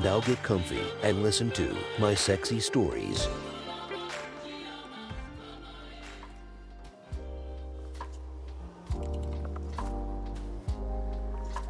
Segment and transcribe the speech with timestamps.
[0.00, 3.28] Now get comfy and listen to my sexy stories.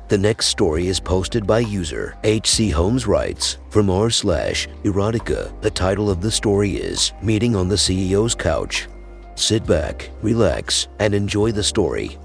[0.09, 5.59] The next story is posted by user HC Holmes writes from r slash erotica.
[5.63, 8.89] The title of the story is Meeting on the CEO's Couch.
[9.37, 12.19] Sit back, relax, and enjoy the story.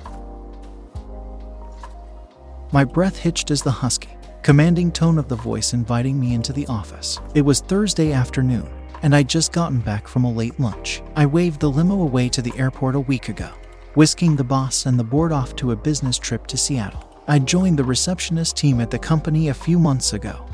[2.74, 4.17] My breath hitched as the husky,
[4.48, 7.20] commanding tone of the voice inviting me into the office.
[7.36, 8.66] It was Thursday afternoon,
[9.02, 11.02] and I'd just gotten back from a late lunch.
[11.18, 13.50] I waved the limo away to the airport a week ago,
[13.96, 17.22] whisking the boss and the board off to a business trip to Seattle.
[17.28, 20.46] I joined the receptionist team at the company a few months ago,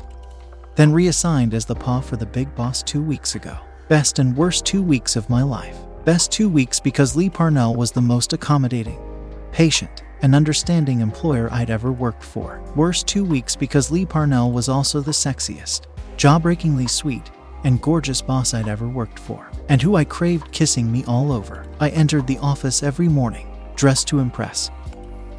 [0.74, 3.56] then reassigned as the paw for the big boss two weeks ago.
[3.86, 5.78] Best and worst two weeks of my life.
[6.04, 8.98] Best two weeks because Lee Parnell was the most accommodating,
[9.52, 12.62] patient, and understanding employer I'd ever worked for.
[12.74, 15.82] Worst two weeks because Lee Parnell was also the sexiest,
[16.16, 17.30] jawbreakingly sweet,
[17.64, 21.66] and gorgeous boss I'd ever worked for, and who I craved kissing me all over.
[21.78, 24.70] I entered the office every morning, dressed to impress,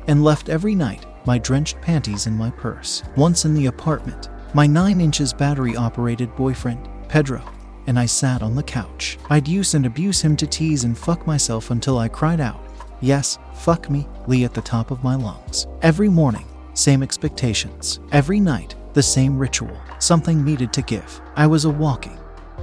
[0.06, 3.02] and left every night, my drenched panties in my purse.
[3.18, 7.42] Once in the apartment, my 9 inches battery operated boyfriend, Pedro,
[7.88, 9.18] and I sat on the couch.
[9.32, 12.62] I'd use and abuse him to tease and fuck myself until I cried out,
[13.06, 15.68] Yes, fuck me, Lee at the top of my lungs.
[15.84, 18.00] Every morning, same expectations.
[18.12, 19.78] Every night, the same ritual.
[20.00, 21.22] Something needed to give.
[21.36, 22.18] I was a walking,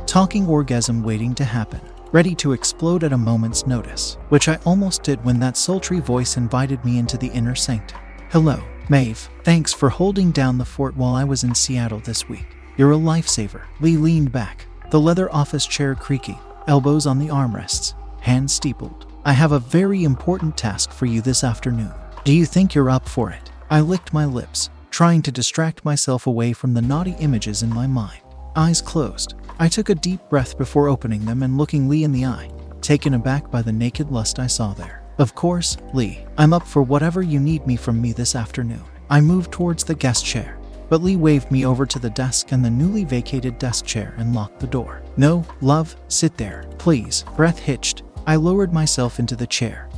[0.04, 5.04] talking orgasm waiting to happen, ready to explode at a moment's notice, which I almost
[5.04, 8.00] did when that sultry voice invited me into the inner sanctum.
[8.30, 9.28] Hello, Maeve.
[9.44, 12.56] Thanks for holding down the fort while I was in Seattle this week.
[12.76, 13.62] You're a lifesaver.
[13.78, 19.11] Lee leaned back, the leather office chair creaking, elbows on the armrests, hands steepled.
[19.24, 21.92] I have a very important task for you this afternoon.
[22.24, 23.52] Do you think you're up for it?
[23.70, 27.86] I licked my lips, trying to distract myself away from the naughty images in my
[27.86, 28.20] mind.
[28.56, 32.26] Eyes closed, I took a deep breath before opening them and looking Lee in the
[32.26, 32.50] eye,
[32.80, 35.04] taken aback by the naked lust I saw there.
[35.18, 38.82] Of course, Lee, I'm up for whatever you need me from me this afternoon.
[39.08, 42.64] I moved towards the guest chair, but Lee waved me over to the desk and
[42.64, 45.00] the newly vacated desk chair and locked the door.
[45.16, 47.24] No, love, sit there, please.
[47.36, 48.02] Breath hitched.
[48.26, 49.88] I lowered myself into the chair,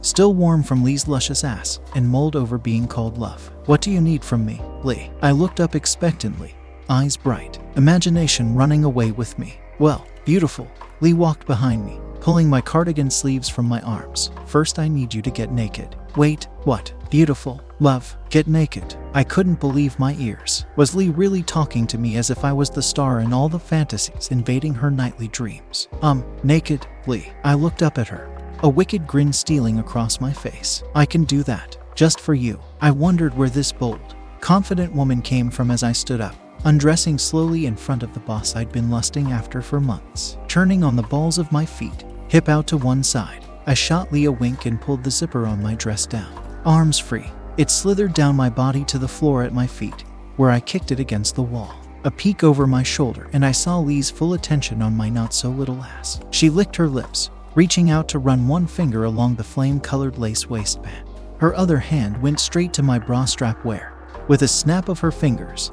[0.00, 3.50] still warm from Lee's luscious ass, and mulled over being called love.
[3.66, 5.10] What do you need from me, Lee?
[5.22, 6.54] I looked up expectantly,
[6.88, 9.54] eyes bright, imagination running away with me.
[9.78, 10.68] Well, beautiful.
[11.04, 14.30] Lee walked behind me, pulling my cardigan sleeves from my arms.
[14.46, 15.96] First, I need you to get naked.
[16.16, 16.94] Wait, what?
[17.10, 17.60] Beautiful.
[17.78, 18.96] Love, get naked.
[19.12, 20.64] I couldn't believe my ears.
[20.76, 23.58] Was Lee really talking to me as if I was the star in all the
[23.58, 25.88] fantasies invading her nightly dreams?
[26.00, 27.30] Um, naked, Lee.
[27.44, 30.82] I looked up at her, a wicked grin stealing across my face.
[30.94, 31.76] I can do that.
[31.94, 32.58] Just for you.
[32.80, 37.66] I wondered where this bold, confident woman came from as I stood up undressing slowly
[37.66, 40.38] in front of the boss I'd been lusting after for months.
[40.54, 44.26] Turning on the balls of my feet, hip out to one side, I shot Lee
[44.26, 46.32] a wink and pulled the zipper on my dress down.
[46.64, 47.26] Arms free,
[47.56, 50.04] it slithered down my body to the floor at my feet,
[50.36, 51.74] where I kicked it against the wall.
[52.04, 55.48] A peek over my shoulder, and I saw Lee's full attention on my not so
[55.48, 56.20] little ass.
[56.30, 60.48] She licked her lips, reaching out to run one finger along the flame colored lace
[60.48, 61.08] waistband.
[61.40, 63.92] Her other hand went straight to my bra strap wear.
[64.28, 65.72] With a snap of her fingers,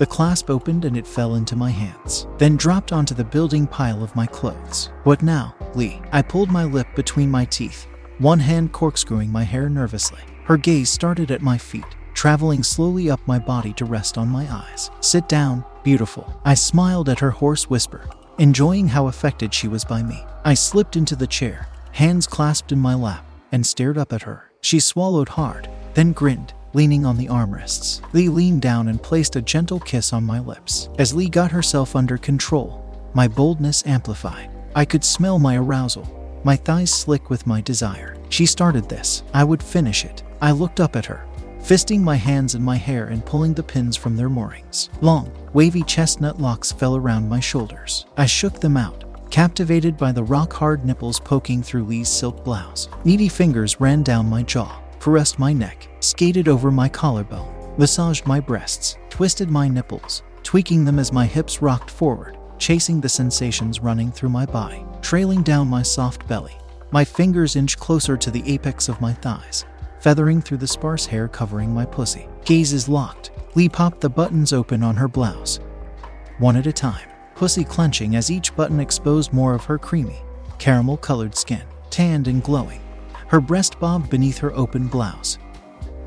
[0.00, 4.02] the clasp opened and it fell into my hands, then dropped onto the building pile
[4.02, 4.88] of my clothes.
[5.04, 6.00] What now, Lee?
[6.10, 10.22] I pulled my lip between my teeth, one hand corkscrewing my hair nervously.
[10.44, 11.84] Her gaze started at my feet,
[12.14, 14.90] traveling slowly up my body to rest on my eyes.
[15.00, 16.34] Sit down, beautiful.
[16.46, 18.08] I smiled at her hoarse whisper,
[18.38, 20.24] enjoying how affected she was by me.
[20.46, 24.50] I slipped into the chair, hands clasped in my lap, and stared up at her.
[24.62, 28.00] She swallowed hard, then grinned, leaning on the armrests.
[28.12, 30.88] Lee leaned down and placed a gentle kiss on my lips.
[30.98, 32.84] As Lee got herself under control,
[33.14, 34.50] my boldness amplified.
[34.74, 38.16] I could smell my arousal, my thighs slick with my desire.
[38.28, 40.22] She started this, I would finish it.
[40.40, 41.26] I looked up at her,
[41.58, 44.88] fisting my hands in my hair and pulling the pins from their moorings.
[45.00, 48.06] Long, wavy chestnut locks fell around my shoulders.
[48.16, 52.88] I shook them out, captivated by the rock hard nipples poking through Lee's silk blouse.
[53.04, 58.38] Needy fingers ran down my jaw, caressed my neck, skated over my collarbone, massaged my
[58.38, 64.12] breasts, twisted my nipples, tweaking them as my hips rocked forward, chasing the sensations running
[64.12, 66.54] through my body, trailing down my soft belly.
[66.92, 69.64] My fingers inch closer to the apex of my thighs,
[70.00, 72.28] feathering through the sparse hair covering my pussy.
[72.44, 75.60] Gazes locked, Lee popped the buttons open on her blouse.
[76.38, 80.20] One at a time, pussy clenching as each button exposed more of her creamy,
[80.58, 82.80] caramel colored skin, tanned and glowing.
[83.30, 85.38] Her breast bobbed beneath her open blouse.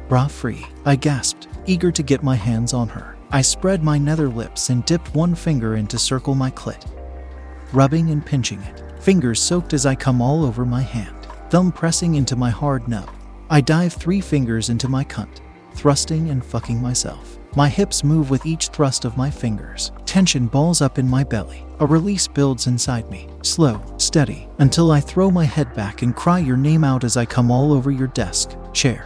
[0.09, 3.15] Bra free, I gasped, eager to get my hands on her.
[3.31, 6.85] I spread my nether lips and dipped one finger in to circle my clit,
[7.71, 11.15] rubbing and pinching it, fingers soaked as I come all over my hand,
[11.49, 13.09] thumb pressing into my hard nub.
[13.49, 15.39] I dive three fingers into my cunt,
[15.75, 17.39] thrusting and fucking myself.
[17.55, 19.91] My hips move with each thrust of my fingers.
[20.05, 21.63] Tension balls up in my belly.
[21.79, 26.39] A release builds inside me, slow, steady, until I throw my head back and cry
[26.39, 29.05] your name out as I come all over your desk, chair,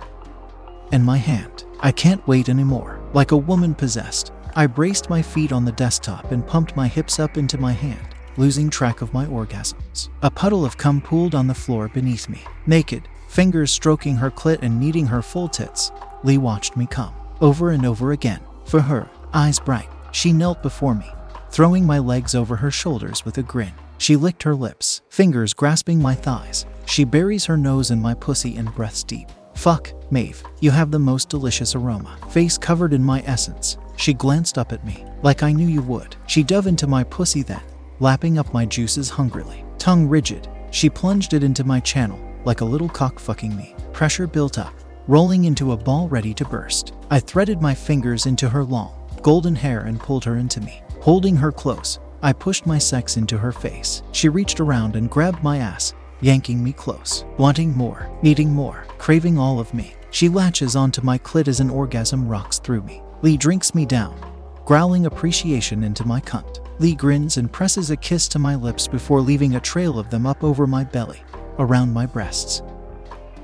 [0.94, 1.66] and my hand.
[1.82, 3.02] I can't wait anymore.
[3.14, 7.20] Like a woman possessed, I braced my feet on the desktop and pumped my hips
[7.20, 10.08] up into my hand, losing track of my orgasms.
[10.22, 12.44] A puddle of cum pooled on the floor beneath me.
[12.66, 15.92] Naked, fingers stroking her clit and kneading her full tits,
[16.24, 18.42] Lee watched me come, over and over again.
[18.66, 21.10] For her, eyes bright, she knelt before me,
[21.52, 23.74] throwing my legs over her shoulders with a grin.
[23.98, 26.66] She licked her lips, fingers grasping my thighs.
[26.86, 29.28] She buries her nose in my pussy and breaths deep.
[29.56, 32.18] Fuck, Maeve, you have the most delicious aroma.
[32.30, 33.78] Face covered in my essence.
[33.96, 36.16] She glanced up at me, like I knew you would.
[36.28, 37.64] She dove into my pussy then,
[38.00, 39.66] lapping up my juices hungrily.
[39.80, 43.76] Tongue rigid, she plunged it into my channel, like a little cock fucking me.
[43.94, 44.74] Pressure built up,
[45.08, 46.94] rolling into a ball ready to burst.
[47.10, 50.82] I threaded my fingers into her long, golden hair and pulled her into me.
[51.02, 54.04] Holding her close, I pushed my sex into her face.
[54.12, 59.38] She reached around and grabbed my ass, yanking me close, wanting more, needing more, craving
[59.38, 59.94] all of me.
[60.10, 63.02] She latches onto my clit as an orgasm rocks through me.
[63.22, 64.20] Lee drinks me down,
[64.66, 66.60] growling appreciation into my cunt.
[66.80, 70.26] Lee grins and presses a kiss to my lips before leaving a trail of them
[70.26, 71.24] up over my belly,
[71.60, 72.62] around my breasts,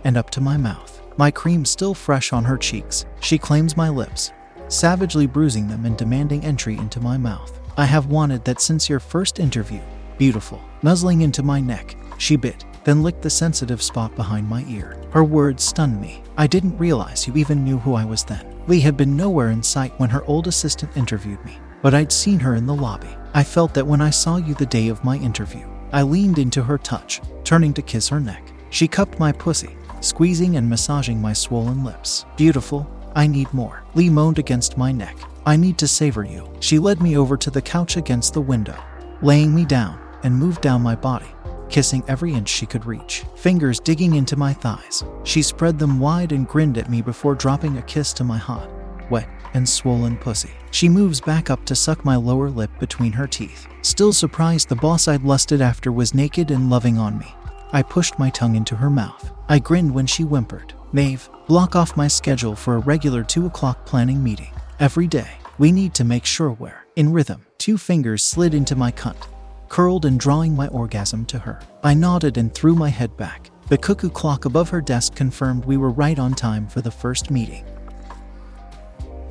[0.03, 0.92] and up to my mouth.
[1.17, 4.31] My cream still fresh on her cheeks, she claims my lips,
[4.67, 7.59] savagely bruising them and demanding entry into my mouth.
[7.77, 9.81] I have wanted that since your first interview.
[10.17, 10.59] Beautiful.
[10.81, 14.99] Nuzzling into my neck, she bit, then licked the sensitive spot behind my ear.
[15.11, 16.23] Her words stunned me.
[16.37, 18.61] I didn't realize you even knew who I was then.
[18.67, 22.39] Lee had been nowhere in sight when her old assistant interviewed me, but I'd seen
[22.39, 23.15] her in the lobby.
[23.33, 25.67] I felt that when I saw you the day of my interview.
[25.91, 28.51] I leaned into her touch, turning to kiss her neck.
[28.71, 32.25] She cupped my pussy, squeezing and massaging my swollen lips.
[32.35, 33.83] Beautiful, I need more.
[33.95, 35.17] Lee moaned against my neck.
[35.45, 36.49] I need to savor you.
[36.59, 38.77] She led me over to the couch against the window,
[39.21, 41.27] laying me down, and moved down my body,
[41.69, 45.03] kissing every inch she could reach, fingers digging into my thighs.
[45.23, 48.69] She spread them wide and grinned at me before dropping a kiss to my hot,
[49.09, 50.51] wet, and swollen pussy.
[50.71, 53.67] She moves back up to suck my lower lip between her teeth.
[53.83, 57.35] Still surprised the boss I'd lusted after was naked and loving on me.
[57.73, 59.31] I pushed my tongue into her mouth.
[59.49, 60.73] I grinned when she whimpered.
[60.91, 64.53] Maeve, block off my schedule for a regular 2 o'clock planning meeting.
[64.79, 67.47] Every day, we need to make sure we're in rhythm.
[67.57, 69.27] Two fingers slid into my cunt,
[69.69, 71.59] curled and drawing my orgasm to her.
[71.83, 73.49] I nodded and threw my head back.
[73.69, 77.31] The cuckoo clock above her desk confirmed we were right on time for the first
[77.31, 77.65] meeting.